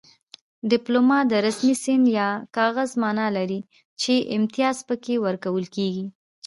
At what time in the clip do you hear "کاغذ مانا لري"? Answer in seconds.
2.57-3.59